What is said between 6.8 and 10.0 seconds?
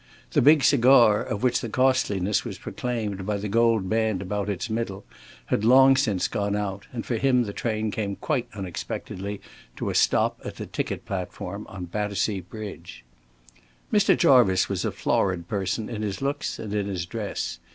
and for him the train came quite unexpectedly to a